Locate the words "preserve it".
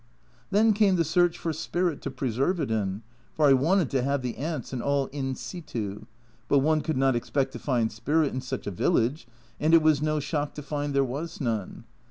2.09-2.71